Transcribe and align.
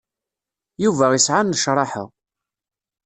Yuba 0.83 1.05
isɛa 1.17 1.41
nnecṛaḥa. 1.43 2.03